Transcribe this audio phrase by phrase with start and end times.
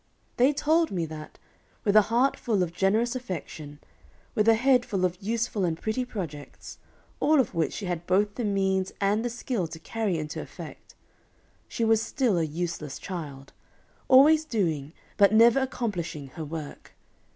[0.37, 1.37] They told me that,
[1.83, 3.77] with a heart full of generous affection,
[4.33, 6.79] with a head full of useful and pretty projects,
[7.19, 10.95] all of which she had both the means and the skill to carry into effect,
[11.67, 13.53] she was still a useless child,
[14.07, 16.93] always doing but never accomplishing her work.